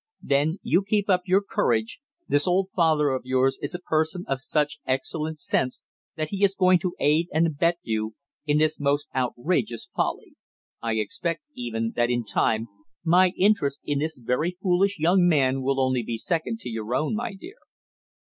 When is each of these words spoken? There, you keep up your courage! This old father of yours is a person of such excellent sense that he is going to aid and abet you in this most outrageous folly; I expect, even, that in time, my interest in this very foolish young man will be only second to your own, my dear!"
There, 0.23 0.47
you 0.63 0.81
keep 0.81 1.11
up 1.11 1.27
your 1.27 1.43
courage! 1.47 2.01
This 2.27 2.47
old 2.47 2.69
father 2.75 3.09
of 3.09 3.21
yours 3.23 3.59
is 3.61 3.75
a 3.75 3.79
person 3.79 4.25
of 4.27 4.41
such 4.41 4.79
excellent 4.87 5.37
sense 5.37 5.83
that 6.15 6.29
he 6.29 6.43
is 6.43 6.55
going 6.55 6.79
to 6.79 6.95
aid 6.99 7.27
and 7.31 7.45
abet 7.45 7.77
you 7.83 8.15
in 8.47 8.57
this 8.57 8.79
most 8.79 9.05
outrageous 9.13 9.85
folly; 9.95 10.33
I 10.81 10.93
expect, 10.95 11.43
even, 11.53 11.93
that 11.97 12.09
in 12.09 12.23
time, 12.25 12.67
my 13.03 13.29
interest 13.37 13.81
in 13.85 13.99
this 13.99 14.17
very 14.17 14.57
foolish 14.59 14.97
young 14.97 15.27
man 15.27 15.61
will 15.61 15.75
be 15.93 15.99
only 16.01 16.17
second 16.17 16.59
to 16.61 16.69
your 16.71 16.95
own, 16.95 17.13
my 17.15 17.35
dear!" 17.35 17.57